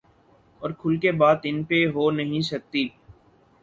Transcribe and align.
اورکھل 0.61 0.97
کے 1.03 1.11
بات 1.21 1.39
ان 1.43 1.63
پہ 1.69 1.85
ہو 1.93 2.09
نہیں 2.11 2.41
سکتی۔ 2.51 2.87